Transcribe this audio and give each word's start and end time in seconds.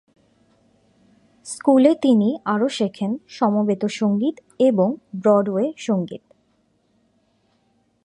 স্কুলে 1.45 1.91
তিনি 1.95 2.29
আরো 2.45 2.67
শেখেন 2.69 3.17
সমবেত 3.27 3.85
সংগীত 3.85 4.35
এবং 4.59 4.95
ব্রডওয়ে 5.15 5.73
সংগীত। 5.77 6.23